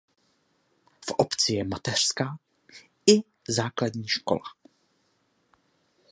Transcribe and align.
V 1.07 1.11
obci 1.17 1.53
je 1.53 1.63
mateřská 1.63 2.37
i 3.09 3.21
základní 3.49 4.07
škola. 4.07 4.49